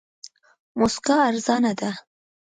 موسکا 0.77 1.15
ارزانه 1.29 1.71
ده. 1.79 1.89